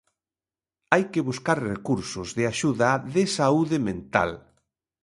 [0.91, 4.29] Hai que buscar recursos de axuda de saúde mental.